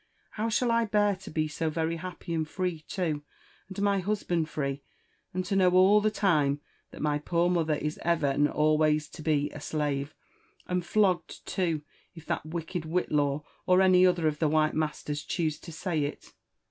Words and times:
«How 0.31 0.49
shall 0.49 0.71
I 0.71 0.85
bear 0.85 1.15
to 1.17 1.29
be 1.29 1.47
so 1.47 1.69
very 1.69 1.97
happy 1.97 2.33
and 2.33 2.49
free 2.49 2.79
too, 2.87 3.21
and 3.69 3.79
my 3.83 3.99
husband 3.99 4.49
free, 4.49 4.81
and 5.31 5.45
to 5.45 5.55
know 5.55 5.69
all 5.73 6.01
the 6.01 6.09
time 6.09 6.59
that 6.89 7.03
my 7.03 7.19
poor 7.19 7.51
mother 7.51 7.75
is 7.75 7.99
ever 8.01 8.25
and 8.25 8.49
always 8.49 9.07
to 9.09 9.21
be 9.21 9.51
a 9.51 9.61
slave, 9.61 10.15
and 10.65 10.83
flogged 10.83 11.45
too, 11.45 11.83
if 12.15 12.25
that 12.25 12.47
wicked 12.47 12.81
Whitlaw, 12.83 13.43
or 13.67 13.79
any 13.79 14.03
other 14.03 14.27
of 14.27 14.39
the 14.39 14.49
white 14.49 14.73
masters, 14.73 15.23
chdose 15.23 15.61
to 15.61 15.71
say 15.71 16.05
it! 16.05 16.33